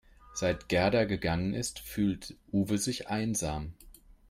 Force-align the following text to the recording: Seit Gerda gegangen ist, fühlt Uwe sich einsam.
Seit 0.33 0.67
Gerda 0.67 1.03
gegangen 1.03 1.53
ist, 1.53 1.77
fühlt 1.77 2.35
Uwe 2.51 2.79
sich 2.79 3.09
einsam. 3.09 3.75